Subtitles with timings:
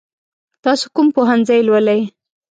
[0.63, 2.01] تاسو کوم پوهنځی لولئ؟